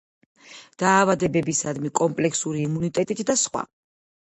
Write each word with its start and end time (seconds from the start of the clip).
დაავადებებისადმი 0.83 1.93
კომპლექსური 2.01 2.65
იმუნიტეტით 2.71 3.25
და 3.31 3.39
სხვა. 3.45 3.67